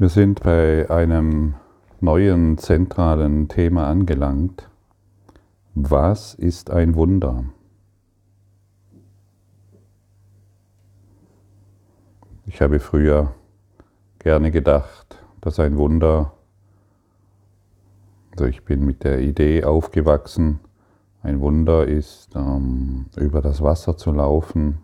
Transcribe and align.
Wir 0.00 0.08
sind 0.08 0.42
bei 0.42 0.88
einem 0.88 1.56
neuen 2.00 2.56
zentralen 2.56 3.48
Thema 3.48 3.86
angelangt. 3.86 4.70
Was 5.74 6.32
ist 6.32 6.70
ein 6.70 6.94
Wunder? 6.94 7.44
Ich 12.46 12.62
habe 12.62 12.80
früher 12.80 13.34
gerne 14.20 14.50
gedacht, 14.50 15.22
dass 15.42 15.60
ein 15.60 15.76
Wunder, 15.76 16.32
also 18.32 18.46
ich 18.46 18.64
bin 18.64 18.86
mit 18.86 19.04
der 19.04 19.20
Idee 19.20 19.64
aufgewachsen, 19.64 20.60
ein 21.22 21.40
Wunder 21.40 21.86
ist, 21.86 22.34
ähm, 22.34 23.04
über 23.18 23.42
das 23.42 23.60
Wasser 23.60 23.98
zu 23.98 24.12
laufen, 24.12 24.78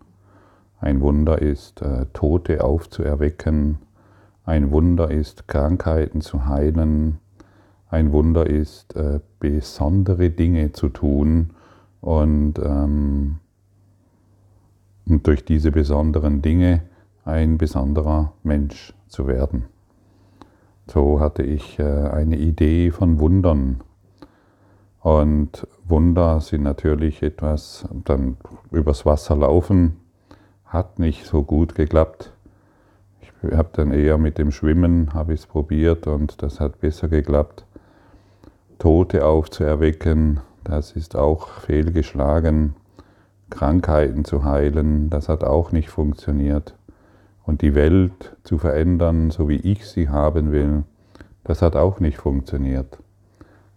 ein 0.79 1.01
Wunder 1.01 1.41
ist, 1.41 1.81
äh, 1.81 2.05
Tote 2.13 2.63
aufzuerwecken, 2.63 3.79
ein 4.47 4.71
Wunder 4.71 5.11
ist, 5.11 5.47
Krankheiten 5.49 6.21
zu 6.21 6.47
heilen. 6.47 7.19
Ein 7.89 8.13
Wunder 8.13 8.47
ist, 8.47 8.95
äh, 8.95 9.19
besondere 9.39 10.29
Dinge 10.29 10.71
zu 10.71 10.87
tun 10.87 11.51
und, 11.99 12.57
ähm, 12.57 13.39
und 15.05 15.27
durch 15.27 15.43
diese 15.43 15.71
besonderen 15.71 16.41
Dinge 16.41 16.83
ein 17.25 17.57
besonderer 17.57 18.33
Mensch 18.43 18.93
zu 19.09 19.27
werden. 19.27 19.65
So 20.87 21.19
hatte 21.19 21.43
ich 21.43 21.77
äh, 21.77 21.83
eine 21.83 22.37
Idee 22.37 22.91
von 22.91 23.19
Wundern. 23.19 23.81
Und 25.01 25.67
Wunder 25.85 26.39
sind 26.39 26.63
natürlich 26.63 27.21
etwas, 27.21 27.85
dann 28.05 28.37
übers 28.71 29.05
Wasser 29.05 29.35
laufen, 29.35 29.97
hat 30.63 30.99
nicht 30.99 31.25
so 31.25 31.43
gut 31.43 31.75
geklappt. 31.75 32.31
Ich 33.43 33.55
habe 33.55 33.69
dann 33.73 33.91
eher 33.91 34.17
mit 34.17 34.37
dem 34.37 34.51
Schwimmen 34.51 35.13
habe 35.13 35.33
ich 35.33 35.41
es 35.41 35.45
probiert 35.45 36.07
und 36.07 36.41
das 36.41 36.59
hat 36.59 36.79
besser 36.79 37.07
geklappt. 37.07 37.65
Tote 38.79 39.25
aufzuerwecken, 39.25 40.39
das 40.63 40.91
ist 40.91 41.15
auch 41.15 41.49
fehlgeschlagen. 41.49 42.75
Krankheiten 43.49 44.25
zu 44.25 44.43
heilen, 44.43 45.09
das 45.09 45.29
hat 45.29 45.43
auch 45.43 45.71
nicht 45.71 45.89
funktioniert. 45.89 46.75
Und 47.43 47.61
die 47.61 47.75
Welt 47.75 48.35
zu 48.43 48.57
verändern, 48.57 49.31
so 49.31 49.47
wie 49.47 49.55
ich 49.55 49.87
sie 49.87 50.09
haben 50.09 50.51
will, 50.51 50.83
das 51.43 51.61
hat 51.61 51.75
auch 51.75 51.99
nicht 51.99 52.17
funktioniert. 52.17 52.99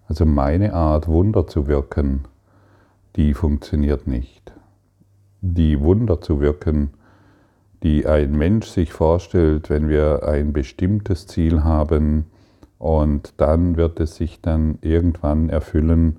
Also 0.08 0.26
meine 0.26 0.74
Art, 0.74 1.06
Wunder 1.06 1.46
zu 1.46 1.68
wirken, 1.68 2.24
die 3.14 3.32
funktioniert 3.32 4.08
nicht. 4.08 4.52
Die 5.40 5.80
Wunder 5.80 6.20
zu 6.20 6.40
wirken, 6.40 6.90
die 7.82 8.06
ein 8.06 8.32
Mensch 8.32 8.66
sich 8.66 8.92
vorstellt, 8.92 9.70
wenn 9.70 9.88
wir 9.88 10.26
ein 10.28 10.52
bestimmtes 10.52 11.26
Ziel 11.26 11.64
haben 11.64 12.26
und 12.78 13.34
dann 13.38 13.76
wird 13.76 14.00
es 14.00 14.16
sich 14.16 14.40
dann 14.40 14.78
irgendwann 14.82 15.48
erfüllen, 15.48 16.18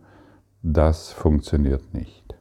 das 0.63 1.11
funktioniert 1.11 1.93
nicht. 1.93 2.35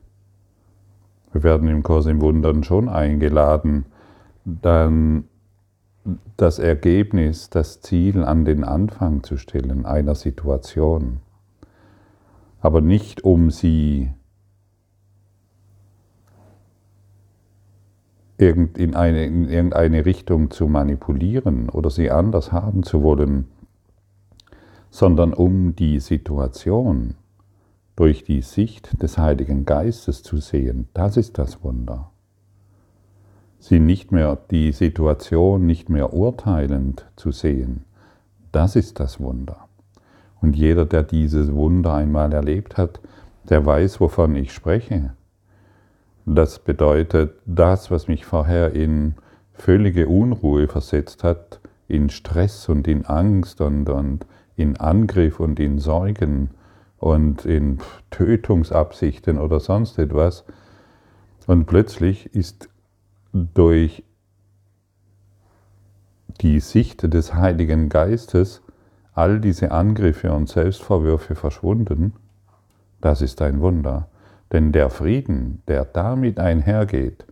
Wir 1.32 1.42
werden 1.42 1.68
im 1.68 1.82
Kurs 1.82 2.06
im 2.06 2.20
Wundern 2.20 2.64
schon 2.64 2.88
eingeladen, 2.88 3.86
dann 4.44 5.24
das 6.36 6.58
Ergebnis, 6.58 7.50
das 7.50 7.80
Ziel 7.80 8.24
an 8.24 8.44
den 8.44 8.64
Anfang 8.64 9.22
zu 9.22 9.36
stellen 9.36 9.84
einer 9.84 10.14
Situation, 10.14 11.20
aber 12.60 12.80
nicht 12.80 13.22
um 13.22 13.50
sie 13.50 14.10
in, 18.40 18.94
eine, 18.94 19.24
in 19.26 19.48
irgendeine 19.48 20.06
Richtung 20.06 20.50
zu 20.50 20.66
manipulieren 20.66 21.68
oder 21.68 21.90
sie 21.90 22.10
anders 22.10 22.52
haben 22.52 22.82
zu 22.82 23.02
wollen, 23.02 23.48
sondern 24.90 25.34
um 25.34 25.76
die 25.76 26.00
Situation 26.00 27.14
durch 27.96 28.24
die 28.24 28.40
Sicht 28.40 29.02
des 29.02 29.18
Heiligen 29.18 29.66
Geistes 29.66 30.22
zu 30.22 30.38
sehen. 30.38 30.88
Das 30.94 31.16
ist 31.16 31.38
das 31.38 31.62
Wunder. 31.62 32.10
Sie 33.58 33.78
nicht 33.78 34.10
mehr 34.10 34.38
die 34.50 34.72
Situation 34.72 35.66
nicht 35.66 35.90
mehr 35.90 36.14
urteilend 36.14 37.04
zu 37.16 37.30
sehen. 37.30 37.84
Das 38.52 38.74
ist 38.74 39.00
das 39.00 39.20
Wunder. 39.20 39.68
Und 40.40 40.56
jeder, 40.56 40.86
der 40.86 41.02
dieses 41.02 41.52
Wunder 41.52 41.92
einmal 41.92 42.32
erlebt 42.32 42.78
hat, 42.78 43.00
der 43.50 43.66
weiß, 43.66 44.00
wovon 44.00 44.34
ich 44.34 44.52
spreche. 44.52 45.12
Das 46.32 46.60
bedeutet, 46.60 47.32
das, 47.44 47.90
was 47.90 48.06
mich 48.06 48.24
vorher 48.24 48.72
in 48.72 49.16
völlige 49.52 50.06
Unruhe 50.06 50.68
versetzt 50.68 51.24
hat, 51.24 51.60
in 51.88 52.08
Stress 52.08 52.68
und 52.68 52.86
in 52.86 53.04
Angst 53.04 53.60
und, 53.60 53.90
und 53.90 54.26
in 54.54 54.76
Angriff 54.76 55.40
und 55.40 55.58
in 55.58 55.80
Sorgen 55.80 56.50
und 56.98 57.44
in 57.46 57.78
Tötungsabsichten 58.12 59.38
oder 59.38 59.58
sonst 59.58 59.98
etwas. 59.98 60.44
Und 61.48 61.66
plötzlich 61.66 62.32
ist 62.32 62.68
durch 63.32 64.04
die 66.40 66.60
Sicht 66.60 67.12
des 67.12 67.34
Heiligen 67.34 67.88
Geistes 67.88 68.62
all 69.14 69.40
diese 69.40 69.72
Angriffe 69.72 70.30
und 70.30 70.48
Selbstvorwürfe 70.48 71.34
verschwunden. 71.34 72.12
Das 73.00 73.20
ist 73.20 73.42
ein 73.42 73.60
Wunder. 73.60 74.06
Denn 74.52 74.72
der 74.72 74.90
Frieden, 74.90 75.62
der 75.68 75.84
damit 75.84 76.38
einhergeht, 76.40 77.24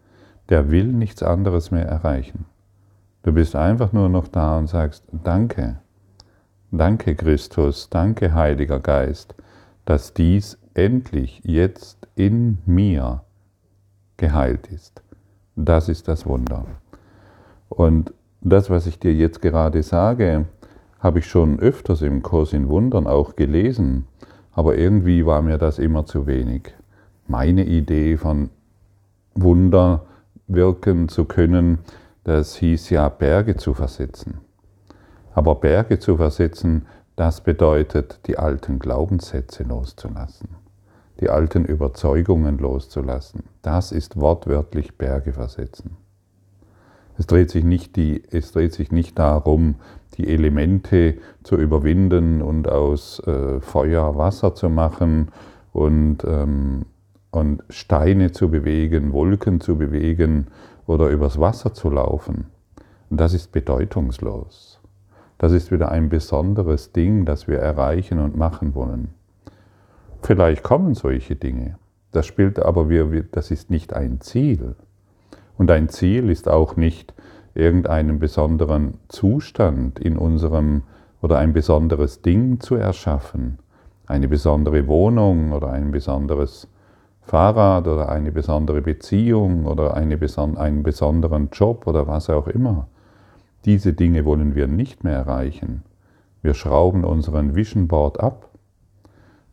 der 0.48 0.70
will 0.70 0.86
nichts 0.86 1.22
anderes 1.22 1.70
mehr 1.70 1.86
erreichen. 1.86 2.46
Du 3.22 3.32
bist 3.32 3.56
einfach 3.56 3.92
nur 3.92 4.08
noch 4.08 4.28
da 4.28 4.56
und 4.56 4.68
sagst, 4.68 5.04
danke, 5.12 5.78
danke 6.70 7.14
Christus, 7.16 7.90
danke 7.90 8.32
Heiliger 8.34 8.78
Geist, 8.78 9.34
dass 9.84 10.14
dies 10.14 10.58
endlich 10.74 11.40
jetzt 11.44 12.08
in 12.14 12.58
mir 12.64 13.22
geheilt 14.16 14.68
ist. 14.68 15.02
Das 15.56 15.88
ist 15.88 16.06
das 16.06 16.24
Wunder. 16.24 16.64
Und 17.68 18.14
das, 18.40 18.70
was 18.70 18.86
ich 18.86 19.00
dir 19.00 19.12
jetzt 19.12 19.42
gerade 19.42 19.82
sage, 19.82 20.46
habe 21.00 21.18
ich 21.18 21.26
schon 21.26 21.58
öfters 21.58 22.02
im 22.02 22.22
Kurs 22.22 22.52
in 22.52 22.68
Wundern 22.68 23.06
auch 23.06 23.34
gelesen, 23.34 24.06
aber 24.52 24.76
irgendwie 24.76 25.26
war 25.26 25.42
mir 25.42 25.58
das 25.58 25.78
immer 25.78 26.06
zu 26.06 26.26
wenig 26.26 26.77
meine 27.28 27.64
Idee 27.64 28.16
von 28.16 28.50
Wunder 29.34 30.06
wirken 30.46 31.08
zu 31.08 31.24
können, 31.24 31.78
das 32.24 32.56
hieß 32.56 32.90
ja 32.90 33.08
Berge 33.08 33.56
zu 33.56 33.74
versetzen. 33.74 34.38
Aber 35.34 35.54
Berge 35.54 35.98
zu 35.98 36.16
versetzen, 36.16 36.86
das 37.16 37.42
bedeutet, 37.42 38.20
die 38.26 38.38
alten 38.38 38.78
Glaubenssätze 38.78 39.62
loszulassen, 39.62 40.50
die 41.20 41.30
alten 41.30 41.64
Überzeugungen 41.64 42.58
loszulassen. 42.58 43.44
Das 43.62 43.92
ist 43.92 44.20
wortwörtlich 44.20 44.96
Berge 44.96 45.32
versetzen. 45.32 45.96
Es 47.18 47.26
dreht 47.26 47.50
sich 47.50 47.64
nicht, 47.64 47.96
die, 47.96 48.22
es 48.30 48.52
dreht 48.52 48.72
sich 48.72 48.92
nicht 48.92 49.18
darum, 49.18 49.74
die 50.16 50.28
Elemente 50.28 51.18
zu 51.42 51.56
überwinden 51.56 52.42
und 52.42 52.68
aus 52.68 53.20
äh, 53.26 53.60
Feuer 53.60 54.16
Wasser 54.16 54.54
zu 54.54 54.68
machen 54.68 55.30
und 55.72 56.24
ähm, 56.24 56.84
und 57.30 57.62
Steine 57.68 58.32
zu 58.32 58.50
bewegen, 58.50 59.12
Wolken 59.12 59.60
zu 59.60 59.76
bewegen 59.76 60.46
oder 60.86 61.08
übers 61.08 61.38
Wasser 61.38 61.74
zu 61.74 61.90
laufen. 61.90 62.46
Das 63.10 63.34
ist 63.34 63.52
bedeutungslos. 63.52 64.80
Das 65.38 65.52
ist 65.52 65.70
wieder 65.70 65.90
ein 65.90 66.08
besonderes 66.08 66.92
Ding, 66.92 67.24
das 67.24 67.46
wir 67.46 67.58
erreichen 67.58 68.18
und 68.18 68.36
machen 68.36 68.74
wollen. 68.74 69.14
Vielleicht 70.22 70.62
kommen 70.62 70.94
solche 70.94 71.36
Dinge. 71.36 71.78
Das 72.12 72.26
spielt 72.26 72.58
aber, 72.58 72.88
wir, 72.88 73.22
das 73.30 73.50
ist 73.50 73.70
nicht 73.70 73.92
ein 73.92 74.20
Ziel. 74.20 74.74
Und 75.56 75.70
ein 75.70 75.88
Ziel 75.88 76.30
ist 76.30 76.48
auch 76.48 76.76
nicht 76.76 77.14
irgendeinen 77.54 78.18
besonderen 78.18 78.94
Zustand 79.08 79.98
in 79.98 80.16
unserem 80.16 80.82
oder 81.20 81.38
ein 81.38 81.52
besonderes 81.52 82.22
Ding 82.22 82.60
zu 82.60 82.76
erschaffen, 82.76 83.58
eine 84.06 84.28
besondere 84.28 84.86
Wohnung 84.86 85.52
oder 85.52 85.70
ein 85.70 85.90
besonderes 85.90 86.68
Fahrrad 87.28 87.86
oder 87.86 88.08
eine 88.08 88.32
besondere 88.32 88.80
Beziehung 88.80 89.66
oder 89.66 89.94
eine 89.94 90.18
einen 90.56 90.82
besonderen 90.82 91.50
Job 91.52 91.86
oder 91.86 92.06
was 92.06 92.30
auch 92.30 92.48
immer. 92.48 92.88
Diese 93.66 93.92
Dinge 93.92 94.24
wollen 94.24 94.54
wir 94.54 94.66
nicht 94.66 95.04
mehr 95.04 95.16
erreichen. 95.16 95.82
Wir 96.40 96.54
schrauben 96.54 97.04
unseren 97.04 97.54
Vision 97.54 97.86
Board 97.86 98.18
ab. 98.18 98.48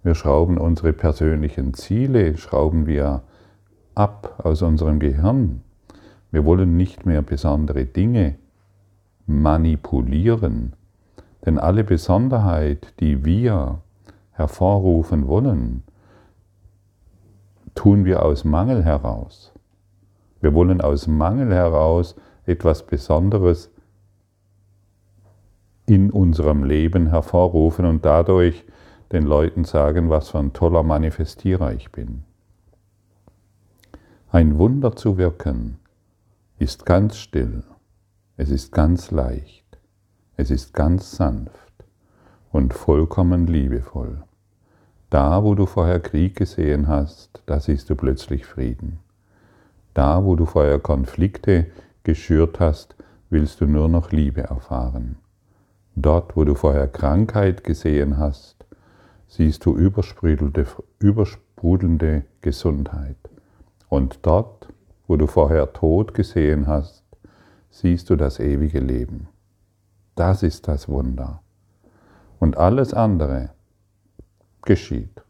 Wir 0.04 0.16
schrauben 0.16 0.58
unsere 0.58 0.94
persönlichen 0.94 1.74
Ziele, 1.74 2.38
schrauben 2.38 2.86
wir 2.86 3.24
ab 3.94 4.40
aus 4.42 4.62
unserem 4.62 5.00
Gehirn. 5.00 5.62
Wir 6.32 6.46
wollen 6.46 6.78
nicht 6.78 7.06
mehr 7.06 7.24
besondere 7.24 7.86
Dinge 7.86 8.36
manipulieren. 9.28 10.74
Denn 11.46 11.60
alle 11.60 11.84
Besonderheit, 11.84 12.94
die 13.02 13.26
wir 13.26 13.80
hervorrufen 14.32 15.28
wollen, 15.28 15.84
tun 17.76 18.06
wir 18.06 18.24
aus 18.24 18.44
Mangel 18.44 18.84
heraus. 18.84 19.54
Wir 20.42 20.54
wollen 20.54 20.82
aus 20.82 21.08
Mangel 21.08 21.54
heraus 21.54 22.16
etwas 22.46 22.86
Besonderes 22.86 23.70
in 25.86 26.10
unserem 26.10 26.64
Leben 26.64 27.08
hervorrufen 27.08 27.86
und 27.86 28.06
dadurch 28.06 28.66
den 29.12 29.24
Leuten 29.24 29.66
sagen, 29.66 30.10
was 30.10 30.30
für 30.30 30.40
ein 30.40 30.54
toller 30.54 30.84
Manifestierer 30.84 31.74
ich 31.74 31.92
bin. 31.92 32.24
Ein 34.32 34.58
Wunder 34.58 34.96
zu 34.96 35.18
wirken 35.18 35.78
ist 36.58 36.86
ganz 36.86 37.18
still, 37.18 37.64
es 38.38 38.50
ist 38.50 38.72
ganz 38.72 39.12
leicht, 39.12 39.78
es 40.38 40.50
ist 40.50 40.74
ganz 40.74 41.16
sanft 41.16 41.86
und 42.52 42.74
vollkommen 42.74 43.48
liebevoll. 43.48 44.24
Da, 45.10 45.44
wo 45.44 45.56
du 45.56 45.66
vorher 45.66 46.00
Krieg 46.00 46.36
gesehen 46.36 46.88
hast, 46.88 47.42
da 47.46 47.60
siehst 47.60 47.90
du 47.90 47.96
plötzlich 47.96 48.46
Frieden. 48.46 49.00
Da, 49.94 50.26
wo 50.26 50.36
du 50.36 50.46
vorher 50.46 50.80
Konflikte 50.80 51.68
geschürt 52.04 52.60
hast, 52.60 52.96
willst 53.30 53.62
du 53.62 53.66
nur 53.66 53.88
noch 53.88 54.12
Liebe 54.12 54.42
erfahren. 54.42 55.18
Dort, 55.96 56.36
wo 56.36 56.44
du 56.44 56.56
vorher 56.56 56.88
Krankheit 56.88 57.64
gesehen 57.64 58.18
hast, 58.18 58.66
siehst 59.28 59.66
du 59.66 59.76
übersprudelnde, 59.76 60.66
Gesundheit. 62.42 63.18
Und 63.88 64.20
dort, 64.24 64.68
wo 65.08 65.18
du 65.18 65.28
vorher 65.28 65.72
Tod 65.72 66.14
gesehen 66.14 66.68
hast, 66.68 67.04
siehst 67.70 68.10
du 68.10 68.16
das 68.16 68.40
ewige 68.40 68.80
Leben. 68.80 69.28
Das 70.16 70.44
ist 70.44 70.68
das 70.68 70.90
Wunder. 70.90 71.42
Und 72.40 72.58
alles 72.58 72.94
andere 72.94 73.52
geschieht. 74.66 75.24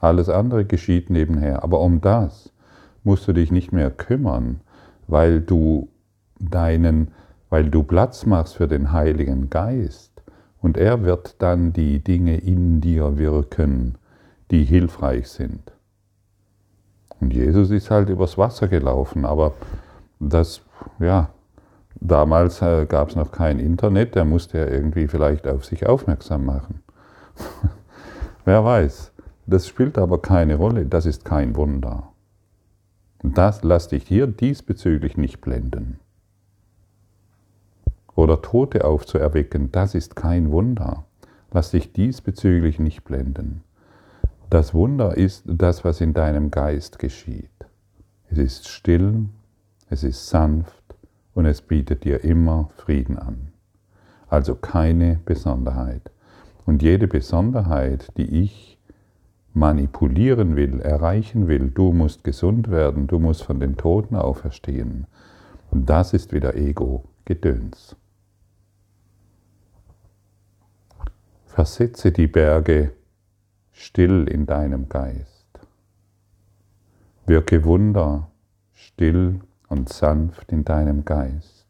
Alles 0.00 0.28
andere 0.28 0.64
geschieht 0.64 1.10
nebenher. 1.10 1.62
Aber 1.62 1.80
um 1.80 2.00
das 2.00 2.52
musst 3.04 3.28
du 3.28 3.32
dich 3.32 3.52
nicht 3.52 3.72
mehr 3.72 3.90
kümmern, 3.90 4.60
weil 5.06 5.40
du 5.40 5.88
deinen, 6.38 7.08
weil 7.50 7.70
du 7.70 7.82
Platz 7.82 8.26
machst 8.26 8.56
für 8.56 8.68
den 8.68 8.92
Heiligen 8.92 9.50
Geist. 9.50 10.22
Und 10.62 10.76
er 10.76 11.04
wird 11.04 11.40
dann 11.40 11.72
die 11.72 12.00
Dinge 12.00 12.38
in 12.38 12.80
dir 12.80 13.18
wirken, 13.18 13.96
die 14.50 14.64
hilfreich 14.64 15.28
sind. 15.28 15.72
Und 17.20 17.32
Jesus 17.32 17.70
ist 17.70 17.90
halt 17.90 18.08
übers 18.08 18.38
Wasser 18.38 18.68
gelaufen, 18.68 19.24
aber 19.24 19.52
das, 20.18 20.62
ja, 20.98 21.30
damals 22.00 22.62
äh, 22.62 22.86
gab 22.86 23.10
es 23.10 23.16
noch 23.16 23.30
kein 23.30 23.58
Internet, 23.58 24.14
der 24.14 24.24
musste 24.24 24.58
ja 24.58 24.66
irgendwie 24.66 25.06
vielleicht 25.06 25.46
auf 25.46 25.64
sich 25.64 25.86
aufmerksam 25.86 26.46
machen. 26.46 26.82
Wer 28.44 28.64
weiß. 28.64 29.12
Das 29.46 29.66
spielt 29.66 29.98
aber 29.98 30.22
keine 30.22 30.56
Rolle, 30.56 30.86
das 30.86 31.06
ist 31.06 31.24
kein 31.24 31.56
Wunder. 31.56 32.12
Das 33.22 33.62
lass 33.62 33.88
dich 33.88 34.06
hier 34.06 34.26
diesbezüglich 34.26 35.16
nicht 35.16 35.40
blenden. 35.40 35.98
Oder 38.14 38.42
Tote 38.42 38.84
aufzuerwecken, 38.84 39.72
das 39.72 39.94
ist 39.94 40.16
kein 40.16 40.50
Wunder. 40.50 41.04
Lass 41.52 41.70
dich 41.70 41.92
diesbezüglich 41.92 42.78
nicht 42.78 43.04
blenden. 43.04 43.62
Das 44.50 44.74
Wunder 44.74 45.16
ist 45.16 45.44
das, 45.46 45.84
was 45.84 46.00
in 46.00 46.14
deinem 46.14 46.50
Geist 46.50 46.98
geschieht. 46.98 47.50
Es 48.30 48.38
ist 48.38 48.68
still, 48.68 49.26
es 49.88 50.04
ist 50.04 50.28
sanft 50.28 50.82
und 51.34 51.46
es 51.46 51.62
bietet 51.62 52.04
dir 52.04 52.22
immer 52.24 52.70
Frieden 52.76 53.18
an. 53.18 53.52
Also 54.28 54.54
keine 54.54 55.20
Besonderheit. 55.24 56.10
Und 56.70 56.84
jede 56.84 57.08
Besonderheit, 57.08 58.16
die 58.16 58.42
ich 58.44 58.78
manipulieren 59.52 60.54
will, 60.54 60.80
erreichen 60.80 61.48
will, 61.48 61.68
du 61.68 61.92
musst 61.92 62.22
gesund 62.22 62.70
werden, 62.70 63.08
du 63.08 63.18
musst 63.18 63.42
von 63.42 63.58
den 63.58 63.76
Toten 63.76 64.14
auferstehen. 64.14 65.08
Und 65.72 65.90
das 65.90 66.12
ist 66.12 66.32
wieder 66.32 66.54
Ego-Gedöns. 66.54 67.96
Versetze 71.46 72.12
die 72.12 72.28
Berge 72.28 72.92
still 73.72 74.28
in 74.28 74.46
deinem 74.46 74.88
Geist. 74.88 75.48
Wirke 77.26 77.64
Wunder 77.64 78.30
still 78.74 79.40
und 79.68 79.88
sanft 79.88 80.52
in 80.52 80.64
deinem 80.64 81.04
Geist, 81.04 81.66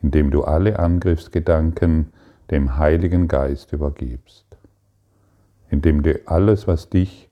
indem 0.00 0.30
du 0.30 0.44
alle 0.44 0.78
Angriffsgedanken 0.78 2.12
dem 2.50 2.76
Heiligen 2.76 3.28
Geist 3.28 3.72
übergibst, 3.72 4.46
indem 5.70 6.02
du 6.02 6.20
alles, 6.26 6.66
was 6.66 6.90
dich 6.90 7.30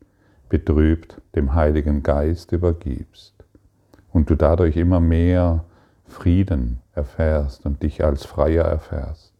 betrübt, 0.48 1.20
dem 1.34 1.54
Heiligen 1.54 2.02
Geist 2.02 2.52
übergibst 2.52 3.34
und 4.12 4.30
du 4.30 4.34
dadurch 4.34 4.76
immer 4.76 5.00
mehr 5.00 5.64
Frieden 6.06 6.80
erfährst 6.92 7.66
und 7.66 7.82
dich 7.82 8.04
als 8.04 8.24
Freier 8.24 8.64
erfährst, 8.64 9.34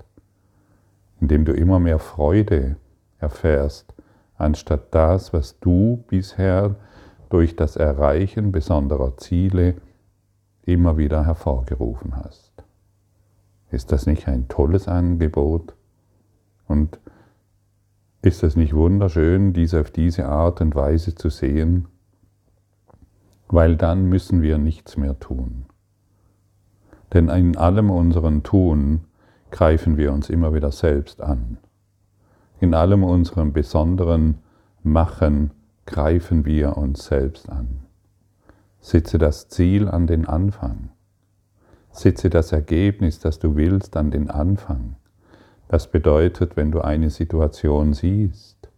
indem 1.21 1.45
du 1.45 1.53
immer 1.53 1.79
mehr 1.79 1.99
Freude 1.99 2.77
erfährst 3.19 3.93
anstatt 4.41 4.95
das, 4.95 5.33
was 5.33 5.61
du 5.61 6.03
bisher 6.09 6.77
durch 7.29 7.57
das 7.57 7.77
Erreichen 7.77 8.53
besonderer 8.53 9.17
Ziele 9.19 9.77
immer 10.65 10.97
wieder 10.97 11.27
hervorgerufen 11.27 12.17
hast. 12.17 12.51
Ist 13.71 13.93
das 13.93 14.07
nicht 14.07 14.27
ein 14.29 14.49
tolles 14.49 14.89
Angebot? 14.89 15.75
Und 16.67 16.99
ist 18.23 18.43
es 18.43 18.57
nicht 18.57 18.75
wunderschön, 18.75 19.53
dies 19.53 19.75
auf 19.75 19.91
diese 19.91 20.27
Art 20.27 20.61
und 20.61 20.75
Weise 20.75 21.15
zu 21.15 21.31
sehen? 21.31 21.89
Weil 23.49 23.77
dann 23.77 24.07
müssen 24.07 24.43
wir 24.43 24.59
nichts 24.59 24.97
mehr 24.97 25.19
tun. 25.19 25.67
Denn 27.13 27.29
in 27.29 27.57
allem 27.57 27.91
unseren 27.91 28.43
Tun 28.43 29.01
greifen 29.51 29.97
wir 29.97 30.13
uns 30.13 30.31
immer 30.31 30.55
wieder 30.55 30.71
selbst 30.71 31.21
an. 31.21 31.59
In 32.61 32.75
allem 32.75 33.03
unserem 33.05 33.53
besonderen 33.53 34.39
Machen 34.83 35.51
greifen 35.87 36.45
wir 36.45 36.77
uns 36.77 37.07
selbst 37.07 37.49
an. 37.51 37.81
Setze 38.81 39.19
das 39.19 39.49
Ziel 39.49 39.89
an 39.89 40.07
den 40.07 40.27
Anfang. 40.27 40.91
Setze 41.93 42.31
das 42.31 42.53
Ergebnis, 42.53 43.19
das 43.19 43.39
du 43.39 43.57
willst, 43.57 43.97
an 43.97 44.11
den 44.11 44.31
Anfang. 44.31 44.97
Das 45.69 45.91
bedeutet, 45.91 46.57
wenn 46.57 46.71
du 46.73 46.81
eine 46.81 47.11
Situation 47.11 47.93
siehst, 47.93 48.69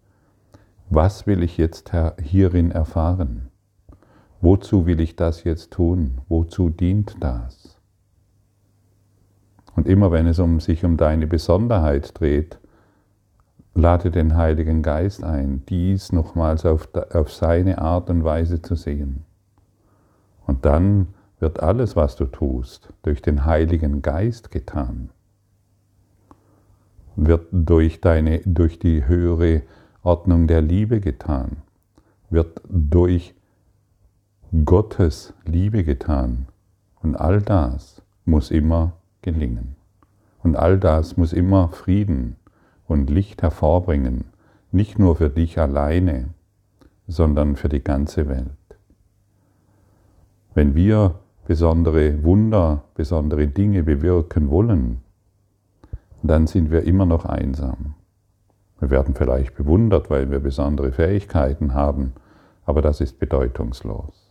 was 0.90 1.26
will 1.26 1.42
ich 1.42 1.56
jetzt 1.56 1.92
hierin 2.20 2.70
erfahren? 2.70 3.48
Wozu 4.40 4.86
will 4.86 5.00
ich 5.00 5.16
das 5.16 5.44
jetzt 5.44 5.70
tun? 5.70 6.20
Wozu 6.28 6.68
dient 6.68 7.16
das? 7.20 7.78
Und 9.74 9.88
immer 9.88 10.12
wenn 10.12 10.26
es 10.26 10.38
um 10.38 10.60
sich 10.60 10.84
um 10.84 10.96
deine 10.96 11.26
Besonderheit 11.26 12.18
dreht, 12.20 12.58
Lade 13.74 14.10
den 14.10 14.36
Heiligen 14.36 14.82
Geist 14.82 15.24
ein, 15.24 15.64
dies 15.66 16.12
nochmals 16.12 16.66
auf, 16.66 16.88
auf 17.14 17.32
seine 17.32 17.78
Art 17.78 18.10
und 18.10 18.22
Weise 18.22 18.60
zu 18.60 18.74
sehen. 18.74 19.24
Und 20.46 20.66
dann 20.66 21.08
wird 21.42 21.60
alles, 21.60 21.96
was 21.96 22.14
du 22.14 22.26
tust, 22.26 22.88
durch 23.02 23.20
den 23.20 23.44
Heiligen 23.44 24.00
Geist 24.00 24.52
getan. 24.52 25.10
Wird 27.16 27.48
durch, 27.50 28.00
deine, 28.00 28.38
durch 28.44 28.78
die 28.78 29.08
höhere 29.08 29.62
Ordnung 30.04 30.46
der 30.46 30.62
Liebe 30.62 31.00
getan. 31.00 31.56
Wird 32.30 32.62
durch 32.68 33.34
Gottes 34.64 35.34
Liebe 35.44 35.82
getan. 35.82 36.46
Und 37.02 37.16
all 37.16 37.42
das 37.42 38.02
muss 38.24 38.52
immer 38.52 38.92
gelingen. 39.20 39.74
Und 40.44 40.54
all 40.54 40.78
das 40.78 41.16
muss 41.16 41.32
immer 41.32 41.70
Frieden 41.70 42.36
und 42.86 43.10
Licht 43.10 43.42
hervorbringen, 43.42 44.26
nicht 44.70 44.96
nur 44.96 45.16
für 45.16 45.28
dich 45.28 45.58
alleine, 45.58 46.28
sondern 47.08 47.56
für 47.56 47.68
die 47.68 47.82
ganze 47.82 48.28
Welt. 48.28 48.46
Wenn 50.54 50.76
wir 50.76 51.16
besondere 51.46 52.22
Wunder, 52.22 52.84
besondere 52.94 53.48
Dinge 53.48 53.82
bewirken 53.82 54.50
wollen, 54.50 55.00
dann 56.22 56.46
sind 56.46 56.70
wir 56.70 56.84
immer 56.84 57.06
noch 57.06 57.24
einsam. 57.24 57.94
Wir 58.78 58.90
werden 58.90 59.14
vielleicht 59.14 59.54
bewundert, 59.54 60.10
weil 60.10 60.30
wir 60.30 60.40
besondere 60.40 60.92
Fähigkeiten 60.92 61.74
haben, 61.74 62.12
aber 62.64 62.82
das 62.82 63.00
ist 63.00 63.18
bedeutungslos. 63.18 64.30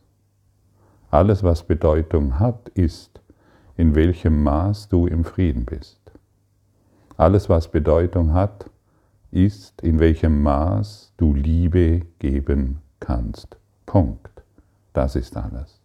Alles, 1.10 1.44
was 1.44 1.64
Bedeutung 1.64 2.40
hat, 2.40 2.70
ist, 2.70 3.22
in 3.76 3.96
welchem 3.96 4.44
Maß 4.44 4.88
du 4.88 5.08
im 5.08 5.26
Frieden 5.26 5.66
bist. 5.66 6.00
Alles, 7.18 7.50
was 7.50 7.70
Bedeutung 7.70 8.34
hat, 8.34 8.70
ist, 9.32 9.82
in 9.82 10.00
welchem 10.00 10.42
Maß 10.44 11.14
du 11.18 11.34
Liebe 11.34 12.02
geben 12.20 12.82
kannst. 13.00 13.58
Punkt. 13.86 14.44
Das 14.94 15.16
ist 15.16 15.36
alles. 15.36 15.81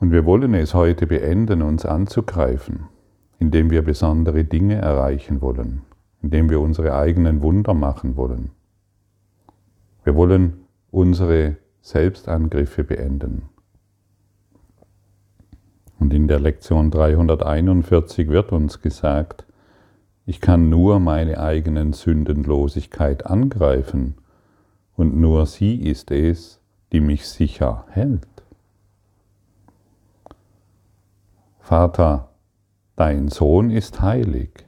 Und 0.00 0.12
wir 0.12 0.24
wollen 0.24 0.54
es 0.54 0.74
heute 0.74 1.06
beenden, 1.06 1.62
uns 1.62 1.84
anzugreifen, 1.84 2.84
indem 3.38 3.70
wir 3.70 3.82
besondere 3.82 4.44
Dinge 4.44 4.76
erreichen 4.76 5.40
wollen, 5.40 5.82
indem 6.22 6.50
wir 6.50 6.60
unsere 6.60 6.94
eigenen 6.94 7.42
Wunder 7.42 7.74
machen 7.74 8.16
wollen. 8.16 8.50
Wir 10.04 10.14
wollen 10.14 10.64
unsere 10.90 11.56
Selbstangriffe 11.80 12.84
beenden. 12.84 13.48
Und 15.98 16.14
in 16.14 16.28
der 16.28 16.38
Lektion 16.38 16.90
341 16.90 18.28
wird 18.28 18.52
uns 18.52 18.80
gesagt, 18.80 19.44
ich 20.26 20.40
kann 20.40 20.68
nur 20.68 21.00
meine 21.00 21.40
eigenen 21.40 21.92
Sündenlosigkeit 21.92 23.26
angreifen 23.26 24.14
und 24.94 25.16
nur 25.16 25.46
sie 25.46 25.76
ist 25.76 26.10
es, 26.10 26.60
die 26.92 27.00
mich 27.00 27.26
sicher 27.26 27.86
hält. 27.88 28.37
Vater, 31.68 32.30
dein 32.96 33.28
Sohn 33.28 33.70
ist 33.70 34.00
heilig. 34.00 34.64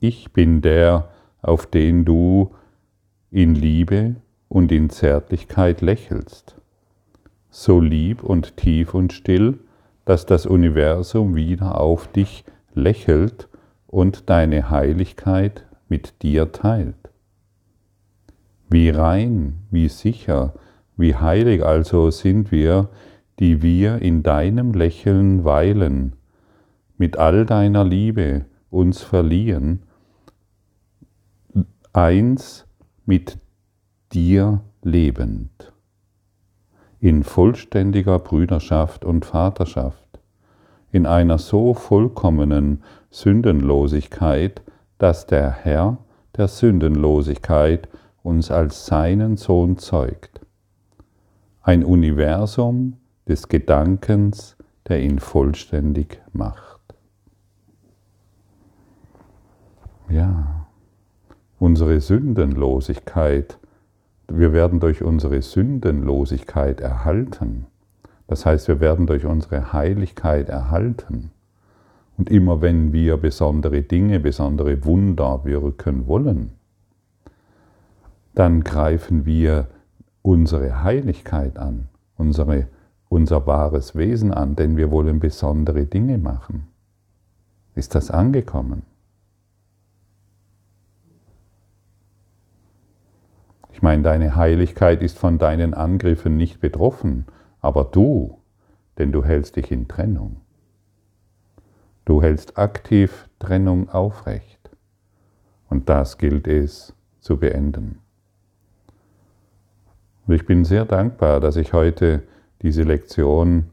Ich 0.00 0.32
bin 0.32 0.62
der, 0.62 1.10
auf 1.42 1.66
den 1.66 2.06
du 2.06 2.54
in 3.30 3.54
Liebe 3.54 4.16
und 4.48 4.72
in 4.72 4.88
Zärtlichkeit 4.88 5.82
lächelst. 5.82 6.56
So 7.50 7.80
lieb 7.80 8.22
und 8.22 8.56
tief 8.56 8.94
und 8.94 9.12
still, 9.12 9.58
dass 10.06 10.24
das 10.24 10.46
Universum 10.46 11.34
wieder 11.36 11.78
auf 11.78 12.08
dich 12.10 12.46
lächelt 12.72 13.50
und 13.86 14.30
deine 14.30 14.70
Heiligkeit 14.70 15.66
mit 15.90 16.22
dir 16.22 16.50
teilt. 16.50 17.10
Wie 18.70 18.88
rein, 18.88 19.66
wie 19.70 19.90
sicher, 19.90 20.54
wie 20.96 21.14
heilig 21.14 21.62
also 21.62 22.10
sind 22.10 22.50
wir, 22.50 22.88
die 23.38 23.62
wir 23.62 24.00
in 24.00 24.22
deinem 24.22 24.72
Lächeln 24.72 25.44
weilen, 25.44 26.14
mit 26.96 27.18
all 27.18 27.44
deiner 27.44 27.84
Liebe 27.84 28.46
uns 28.70 29.02
verlieren, 29.02 29.82
eins 31.92 32.66
mit 33.04 33.38
dir 34.12 34.62
lebend, 34.82 35.72
in 37.00 37.22
vollständiger 37.22 38.18
Brüderschaft 38.18 39.04
und 39.04 39.24
Vaterschaft, 39.24 40.20
in 40.90 41.06
einer 41.06 41.38
so 41.38 41.74
vollkommenen 41.74 42.82
Sündenlosigkeit, 43.10 44.62
dass 44.98 45.26
der 45.26 45.50
Herr 45.50 45.98
der 46.36 46.48
Sündenlosigkeit 46.48 47.88
uns 48.22 48.50
als 48.50 48.86
seinen 48.86 49.36
Sohn 49.36 49.78
zeugt. 49.78 50.40
Ein 51.62 51.84
Universum 51.84 52.96
des 53.28 53.48
Gedankens, 53.48 54.56
der 54.88 55.00
ihn 55.00 55.18
vollständig 55.18 56.20
macht. 56.32 56.80
Ja, 60.08 60.66
unsere 61.58 62.00
Sündenlosigkeit, 62.00 63.58
wir 64.28 64.52
werden 64.52 64.78
durch 64.80 65.02
unsere 65.02 65.42
Sündenlosigkeit 65.42 66.80
erhalten. 66.80 67.66
Das 68.28 68.46
heißt, 68.46 68.68
wir 68.68 68.80
werden 68.80 69.06
durch 69.06 69.24
unsere 69.24 69.72
Heiligkeit 69.72 70.48
erhalten. 70.48 71.30
Und 72.16 72.30
immer 72.30 72.60
wenn 72.62 72.92
wir 72.92 73.16
besondere 73.16 73.82
Dinge, 73.82 74.20
besondere 74.20 74.84
Wunder 74.84 75.44
wirken 75.44 76.06
wollen, 76.06 76.52
dann 78.34 78.62
greifen 78.64 79.26
wir 79.26 79.68
unsere 80.22 80.82
Heiligkeit 80.82 81.58
an, 81.58 81.88
unsere, 82.16 82.68
unser 83.08 83.46
wahres 83.46 83.94
Wesen 83.94 84.32
an, 84.32 84.56
denn 84.56 84.76
wir 84.76 84.90
wollen 84.90 85.20
besondere 85.20 85.86
Dinge 85.86 86.18
machen. 86.18 86.68
Ist 87.74 87.94
das 87.94 88.10
angekommen? 88.10 88.82
Ich 93.72 93.82
meine, 93.82 94.02
deine 94.02 94.36
Heiligkeit 94.36 95.02
ist 95.02 95.18
von 95.18 95.38
deinen 95.38 95.74
Angriffen 95.74 96.36
nicht 96.36 96.60
betroffen, 96.60 97.26
aber 97.60 97.84
du, 97.84 98.38
denn 98.96 99.12
du 99.12 99.22
hältst 99.22 99.56
dich 99.56 99.70
in 99.70 99.86
Trennung. 99.86 100.40
Du 102.06 102.22
hältst 102.22 102.56
aktiv 102.56 103.28
Trennung 103.38 103.90
aufrecht. 103.90 104.70
Und 105.68 105.88
das 105.88 106.16
gilt 106.16 106.46
es 106.46 106.94
zu 107.20 107.36
beenden. 107.36 107.98
Und 110.26 110.34
ich 110.34 110.46
bin 110.46 110.64
sehr 110.64 110.84
dankbar, 110.84 111.40
dass 111.40 111.56
ich 111.56 111.72
heute 111.72 112.22
diese 112.62 112.82
Lektion 112.82 113.70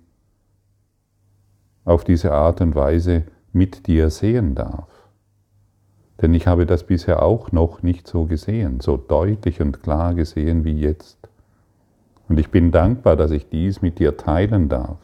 auf 1.86 2.04
diese 2.04 2.32
Art 2.32 2.62
und 2.62 2.76
Weise 2.76 3.24
mit 3.52 3.88
dir 3.88 4.10
sehen 4.10 4.56
darf. 4.56 4.88
Denn 6.22 6.34
ich 6.34 6.48
habe 6.48 6.66
das 6.66 6.84
bisher 6.84 7.22
auch 7.22 7.52
noch 7.52 7.84
nicht 7.84 8.08
so 8.08 8.26
gesehen, 8.26 8.80
so 8.80 8.98
deutlich 8.98 9.62
und 9.62 9.84
klar 9.84 10.14
gesehen 10.14 10.64
wie 10.64 10.80
jetzt. 10.80 11.18
Und 12.30 12.40
ich 12.40 12.50
bin 12.50 12.72
dankbar, 12.72 13.16
dass 13.16 13.32
ich 13.32 13.50
dies 13.50 13.82
mit 13.82 14.00
dir 14.00 14.16
teilen 14.16 14.70
darf. 14.70 14.98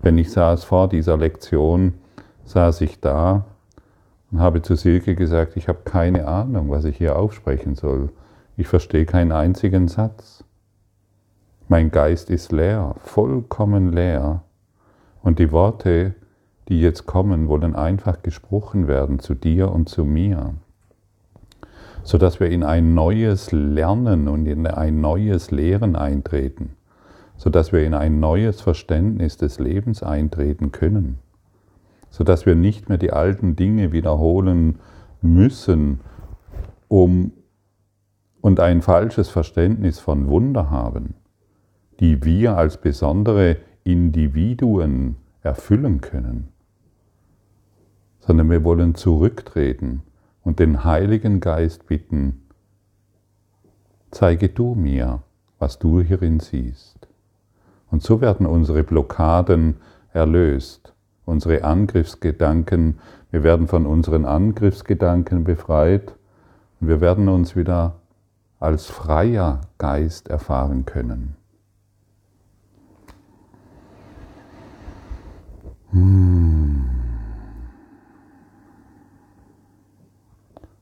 Wenn 0.00 0.18
ich 0.18 0.30
saß 0.30 0.64
vor 0.64 0.88
dieser 0.88 1.16
Lektion, 1.16 1.94
saß 2.44 2.80
ich 2.82 3.00
da 3.00 3.46
und 4.30 4.40
habe 4.40 4.62
zu 4.62 4.74
Silke 4.74 5.14
gesagt, 5.14 5.56
ich 5.56 5.68
habe 5.68 5.80
keine 5.84 6.26
Ahnung, 6.26 6.70
was 6.70 6.84
ich 6.84 6.96
hier 6.96 7.16
aufsprechen 7.16 7.76
soll. 7.76 8.10
Ich 8.56 8.66
verstehe 8.66 9.06
keinen 9.06 9.32
einzigen 9.32 9.88
Satz. 9.88 10.44
Mein 11.72 11.90
Geist 11.90 12.28
ist 12.28 12.52
leer, 12.52 12.96
vollkommen 13.02 13.92
leer. 13.92 14.42
Und 15.22 15.38
die 15.38 15.52
Worte, 15.52 16.14
die 16.68 16.78
jetzt 16.82 17.06
kommen, 17.06 17.48
wollen 17.48 17.74
einfach 17.74 18.20
gesprochen 18.20 18.88
werden 18.88 19.20
zu 19.20 19.32
dir 19.32 19.72
und 19.72 19.88
zu 19.88 20.04
mir, 20.04 20.52
sodass 22.02 22.40
wir 22.40 22.50
in 22.50 22.62
ein 22.62 22.92
neues 22.92 23.52
Lernen 23.52 24.28
und 24.28 24.44
in 24.44 24.66
ein 24.66 25.00
neues 25.00 25.50
Lehren 25.50 25.96
eintreten, 25.96 26.76
sodass 27.38 27.72
wir 27.72 27.82
in 27.86 27.94
ein 27.94 28.20
neues 28.20 28.60
Verständnis 28.60 29.38
des 29.38 29.58
Lebens 29.58 30.02
eintreten 30.02 30.72
können, 30.72 31.20
sodass 32.10 32.44
wir 32.44 32.54
nicht 32.54 32.90
mehr 32.90 32.98
die 32.98 33.14
alten 33.14 33.56
Dinge 33.56 33.92
wiederholen 33.92 34.78
müssen, 35.22 36.00
um 36.88 37.32
und 38.42 38.60
ein 38.60 38.82
falsches 38.82 39.30
Verständnis 39.30 40.00
von 40.00 40.28
Wunder 40.28 40.68
haben, 40.68 41.14
die 42.02 42.24
wir 42.24 42.56
als 42.56 42.78
besondere 42.78 43.58
Individuen 43.84 45.14
erfüllen 45.40 46.00
können, 46.00 46.48
sondern 48.18 48.50
wir 48.50 48.64
wollen 48.64 48.96
zurücktreten 48.96 50.02
und 50.42 50.58
den 50.58 50.82
Heiligen 50.82 51.38
Geist 51.38 51.86
bitten, 51.86 52.42
zeige 54.10 54.48
du 54.48 54.74
mir, 54.74 55.22
was 55.60 55.78
du 55.78 56.00
hierin 56.00 56.40
siehst. 56.40 57.06
Und 57.92 58.02
so 58.02 58.20
werden 58.20 58.46
unsere 58.46 58.82
Blockaden 58.82 59.76
erlöst, 60.12 60.94
unsere 61.24 61.62
Angriffsgedanken, 61.62 62.98
wir 63.30 63.44
werden 63.44 63.68
von 63.68 63.86
unseren 63.86 64.24
Angriffsgedanken 64.24 65.44
befreit 65.44 66.16
und 66.80 66.88
wir 66.88 67.00
werden 67.00 67.28
uns 67.28 67.54
wieder 67.54 67.94
als 68.58 68.86
freier 68.86 69.60
Geist 69.78 70.26
erfahren 70.26 70.84
können. 70.84 71.36
Hm. 75.92 76.88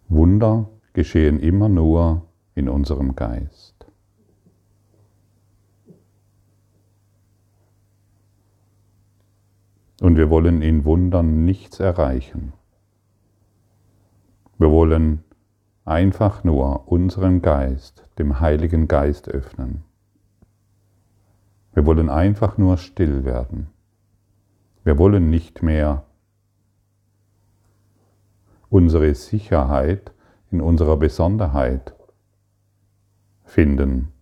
Wunder 0.08 0.68
geschehen 0.92 1.40
immer 1.40 1.68
nur 1.68 2.26
in 2.54 2.68
unserem 2.68 3.16
Geist. 3.16 3.86
Und 10.00 10.16
wir 10.16 10.30
wollen 10.30 10.62
in 10.62 10.84
Wundern 10.84 11.44
nichts 11.44 11.80
erreichen. 11.80 12.52
Wir 14.58 14.70
wollen 14.70 15.24
einfach 15.84 16.44
nur 16.44 16.86
unseren 16.86 17.42
Geist, 17.42 18.08
dem 18.18 18.38
Heiligen 18.40 18.86
Geist 18.86 19.28
öffnen. 19.28 19.82
Wir 21.72 21.84
wollen 21.84 22.08
einfach 22.08 22.58
nur 22.58 22.76
still 22.76 23.24
werden. 23.24 23.70
Wir 24.84 24.98
wollen 24.98 25.30
nicht 25.30 25.62
mehr 25.62 26.04
unsere 28.68 29.14
Sicherheit 29.14 30.12
in 30.50 30.60
unserer 30.60 30.96
Besonderheit 30.96 31.94
finden. 33.44 34.12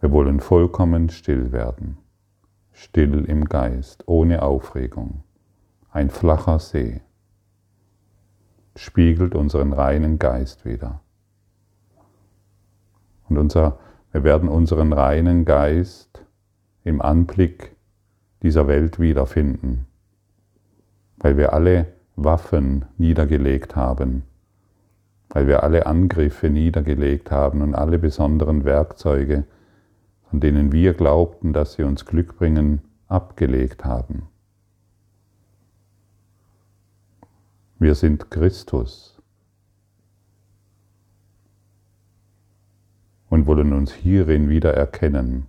Wir 0.00 0.10
wollen 0.10 0.40
vollkommen 0.40 1.10
still 1.10 1.52
werden, 1.52 1.98
still 2.72 3.24
im 3.24 3.44
Geist, 3.44 4.04
ohne 4.06 4.42
Aufregung, 4.42 5.22
ein 5.90 6.10
flacher 6.10 6.58
See 6.58 7.00
spiegelt 8.76 9.34
unseren 9.34 9.72
reinen 9.72 10.18
Geist 10.18 10.64
wieder. 10.64 11.00
Und 13.28 13.38
unser, 13.38 13.78
wir 14.12 14.24
werden 14.24 14.48
unseren 14.48 14.92
reinen 14.92 15.44
Geist 15.44 16.24
im 16.84 17.00
Anblick 17.00 17.71
dieser 18.42 18.66
Welt 18.66 18.98
wiederfinden, 18.98 19.86
weil 21.18 21.36
wir 21.36 21.52
alle 21.52 21.86
Waffen 22.16 22.84
niedergelegt 22.98 23.76
haben, 23.76 24.24
weil 25.30 25.46
wir 25.46 25.62
alle 25.62 25.86
Angriffe 25.86 26.50
niedergelegt 26.50 27.30
haben 27.30 27.62
und 27.62 27.74
alle 27.74 27.98
besonderen 27.98 28.64
Werkzeuge, 28.64 29.44
von 30.28 30.40
denen 30.40 30.72
wir 30.72 30.94
glaubten, 30.94 31.52
dass 31.52 31.74
sie 31.74 31.84
uns 31.84 32.04
Glück 32.04 32.36
bringen, 32.36 32.82
abgelegt 33.08 33.84
haben. 33.84 34.28
Wir 37.78 37.94
sind 37.94 38.30
Christus 38.30 39.20
und 43.28 43.46
wollen 43.46 43.72
uns 43.72 43.92
hierin 43.92 44.48
wieder 44.48 44.74
erkennen. 44.74 45.46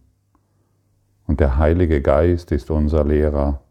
Und 1.27 1.39
der 1.39 1.57
Heilige 1.57 2.01
Geist 2.01 2.51
ist 2.51 2.69
unser 2.69 3.05
Lehrer, 3.05 3.61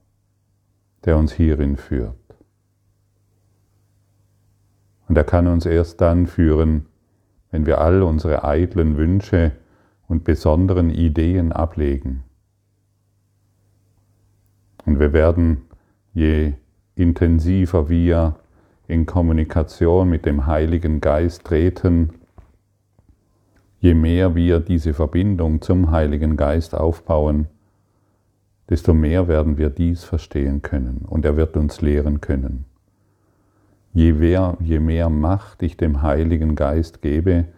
der 1.05 1.17
uns 1.17 1.33
hierin 1.33 1.77
führt. 1.77 2.17
Und 5.09 5.19
er 5.19 5.25
kann 5.25 5.47
uns 5.47 5.67
erst 5.67 6.01
dann 6.01 6.27
führen, 6.27 6.87
wenn 7.51 7.67
wir 7.67 7.81
all 7.81 8.03
unsere 8.03 8.45
eitlen 8.45 8.97
Wünsche 8.97 9.53
und 10.09 10.25
besonderen 10.25 10.91
Ideen 10.91 11.53
ablegen. 11.53 12.25
Und 14.85 14.99
wir 14.99 15.13
werden, 15.13 15.63
je 16.15 16.55
intensiver 16.95 17.89
wir 17.89 18.37
in 18.89 19.07
Kommunikation 19.07 20.09
mit 20.09 20.27
dem 20.27 20.47
Heiligen 20.47 21.01
Geist 21.01 21.45
treten, 21.45 22.11
je 23.83 23.95
mehr 23.95 24.37
wir 24.37 24.61
diese 24.61 24.95
Verbindung 24.95 25.61
zum 25.61 25.91
Heiligen 25.91 26.37
Geist 26.37 26.73
aufbauen, 26.73 27.49
desto 28.71 28.95
mehr 28.95 29.27
werden 29.27 29.59
wir 29.59 29.71
dies 29.71 30.05
verstehen 30.05 30.63
können 30.63 31.05
und 31.05 31.25
er 31.25 31.37
wird 31.37 31.57
uns 31.57 31.81
lehren 31.81 32.21
können. 32.21 32.65
Je 33.93 34.13
mehr, 34.13 34.57
je 34.61 34.79
mehr 34.79 35.11
Macht 35.11 35.65
ich 35.65 35.77
dem 35.77 36.01
Heiligen 36.01 36.55
Geist 36.55 37.03
gebe, 37.03 37.49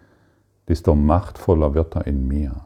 desto 0.66 0.94
machtvoller 0.94 1.74
wird 1.74 1.94
er 1.94 2.06
in 2.06 2.26
mir, 2.26 2.64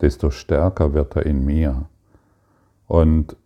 desto 0.00 0.30
stärker 0.30 0.94
wird 0.94 1.16
er 1.16 1.26
in 1.26 1.44
mir 1.44 1.90
und 2.86 3.36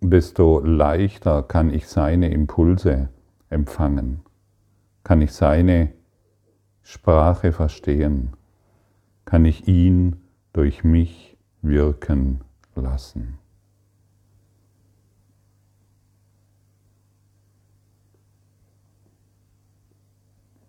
desto 0.00 0.58
leichter 0.58 1.44
kann 1.44 1.72
ich 1.72 1.86
seine 1.86 2.32
Impulse 2.32 3.10
empfangen, 3.48 4.22
kann 5.04 5.22
ich 5.22 5.32
seine 5.32 5.92
Sprache 6.84 7.52
verstehen, 7.52 8.34
kann 9.24 9.46
ich 9.46 9.66
ihn 9.66 10.16
durch 10.52 10.84
mich 10.84 11.36
wirken 11.62 12.42
lassen. 12.76 13.38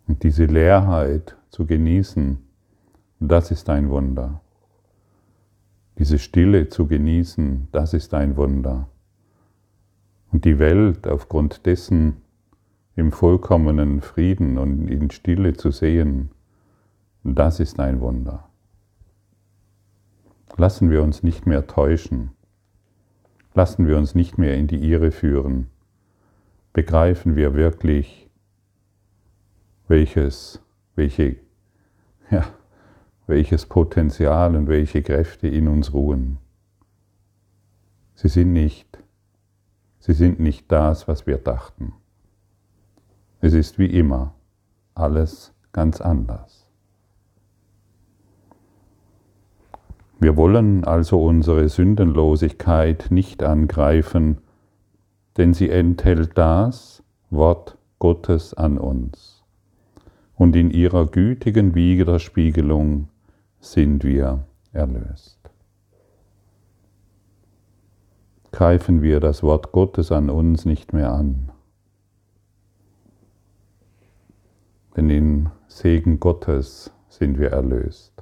Und 0.07 0.23
diese 0.23 0.45
Leerheit 0.45 1.35
zu 1.49 1.65
genießen, 1.65 2.37
das 3.19 3.51
ist 3.51 3.69
ein 3.69 3.89
Wunder. 3.89 4.41
Diese 5.97 6.17
Stille 6.17 6.69
zu 6.69 6.87
genießen, 6.87 7.67
das 7.71 7.93
ist 7.93 8.13
ein 8.13 8.37
Wunder. 8.37 8.87
Und 10.31 10.45
die 10.45 10.59
Welt 10.59 11.07
aufgrund 11.07 11.65
dessen 11.65 12.21
im 12.95 13.11
vollkommenen 13.11 14.01
Frieden 14.01 14.57
und 14.57 14.87
in 14.87 15.11
Stille 15.11 15.53
zu 15.53 15.71
sehen, 15.71 16.31
das 17.23 17.59
ist 17.59 17.79
ein 17.79 17.99
Wunder. 17.99 18.49
Lassen 20.57 20.89
wir 20.89 21.03
uns 21.03 21.21
nicht 21.21 21.45
mehr 21.45 21.67
täuschen. 21.67 22.31
Lassen 23.53 23.87
wir 23.87 23.97
uns 23.97 24.15
nicht 24.15 24.37
mehr 24.37 24.55
in 24.55 24.67
die 24.67 24.89
Irre 24.89 25.11
führen. 25.11 25.67
Begreifen 26.71 27.35
wir 27.35 27.53
wirklich, 27.53 28.29
welches, 29.87 30.61
welche, 30.95 31.37
ja, 32.31 32.45
welches 33.27 33.65
Potenzial 33.65 34.55
und 34.55 34.67
welche 34.67 35.01
Kräfte 35.01 35.47
in 35.47 35.67
uns 35.67 35.93
ruhen. 35.93 36.37
Sie 38.13 38.29
sind 38.29 38.53
nicht, 38.53 38.99
sie 39.99 40.13
sind 40.13 40.39
nicht 40.39 40.71
das, 40.71 41.07
was 41.07 41.27
wir 41.27 41.37
dachten. 41.37 41.93
Es 43.45 43.53
ist 43.53 43.77
wie 43.77 43.85
immer 43.85 44.33
alles 44.95 45.53
ganz 45.71 46.01
anders. 46.01 46.67
Wir 50.19 50.35
wollen 50.35 50.83
also 50.83 51.23
unsere 51.23 51.69
Sündenlosigkeit 51.69 53.11
nicht 53.11 53.43
angreifen, 53.43 54.39
denn 55.37 55.53
sie 55.53 55.69
enthält 55.69 56.35
das 56.35 57.03
Wort 57.29 57.77
Gottes 57.99 58.55
an 58.55 58.79
uns. 58.79 59.43
Und 60.33 60.55
in 60.55 60.71
ihrer 60.71 61.05
gütigen 61.05 61.75
Widerspiegelung 61.75 63.09
sind 63.59 64.03
wir 64.03 64.43
erlöst. 64.71 65.37
Greifen 68.51 69.03
wir 69.03 69.19
das 69.19 69.43
Wort 69.43 69.71
Gottes 69.71 70.11
an 70.11 70.31
uns 70.31 70.65
nicht 70.65 70.93
mehr 70.93 71.11
an. 71.11 71.51
Denn 74.95 75.09
in 75.09 75.49
Segen 75.67 76.19
Gottes 76.19 76.91
sind 77.09 77.37
wir 77.37 77.51
erlöst 77.51 78.15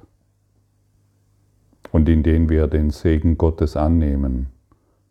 und 1.94 2.08
indem 2.08 2.48
wir 2.48 2.66
den 2.66 2.90
Segen 2.90 3.38
Gottes 3.38 3.76
annehmen, 3.76 4.48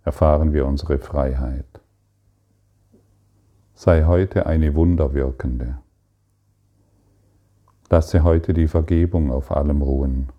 erfahren 0.04 0.52
wir 0.52 0.66
unsere 0.66 1.00
Freiheit. 1.00 1.80
Sei 3.74 4.04
heute 4.04 4.46
eine 4.48 4.76
Wunderwirkende. 4.76 5.78
Lasse 7.90 8.24
heute 8.24 8.54
die 8.54 8.68
Vergebung 8.68 9.32
auf 9.32 9.52
allem 9.52 9.82
ruhen. 9.82 10.30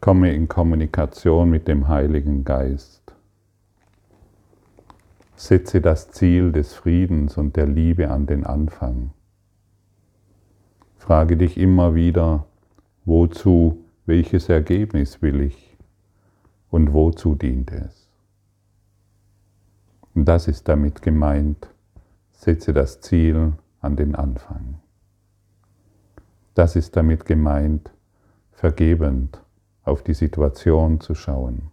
Komme 0.00 0.34
in 0.34 0.46
Kommunikation 0.46 1.48
mit 1.48 1.68
dem 1.68 1.88
Heiligen 1.88 2.44
Geist. 2.44 3.01
Setze 5.42 5.80
das 5.80 6.08
Ziel 6.12 6.52
des 6.52 6.72
Friedens 6.72 7.36
und 7.36 7.56
der 7.56 7.66
Liebe 7.66 8.12
an 8.12 8.26
den 8.26 8.46
Anfang. 8.46 9.10
Frage 10.98 11.36
dich 11.36 11.58
immer 11.58 11.96
wieder, 11.96 12.46
Wozu, 13.04 13.84
welches 14.06 14.48
Ergebnis 14.48 15.20
will 15.20 15.40
ich 15.40 15.76
und 16.70 16.92
wozu 16.92 17.34
dient 17.34 17.72
es? 17.72 18.08
Und 20.14 20.26
das 20.26 20.46
ist 20.46 20.68
damit 20.68 21.02
gemeint, 21.02 21.68
setze 22.30 22.72
das 22.72 23.00
Ziel 23.00 23.54
an 23.80 23.96
den 23.96 24.14
Anfang. 24.14 24.78
Das 26.54 26.76
ist 26.76 26.94
damit 26.94 27.24
gemeint, 27.24 27.90
vergebend 28.52 29.42
auf 29.82 30.04
die 30.04 30.14
Situation 30.14 31.00
zu 31.00 31.16
schauen. 31.16 31.72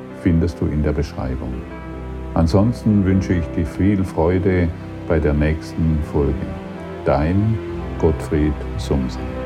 findest 0.21 0.59
du 0.61 0.67
in 0.67 0.83
der 0.83 0.93
Beschreibung. 0.93 1.53
Ansonsten 2.33 3.03
wünsche 3.05 3.33
ich 3.33 3.45
dir 3.55 3.65
viel 3.65 4.03
Freude 4.03 4.69
bei 5.07 5.19
der 5.19 5.33
nächsten 5.33 5.99
Folge. 6.11 6.33
Dein 7.05 7.57
Gottfried 7.99 8.53
Sumsen. 8.77 9.40